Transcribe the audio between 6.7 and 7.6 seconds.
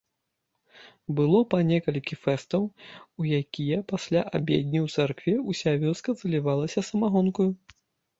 самагонкаю.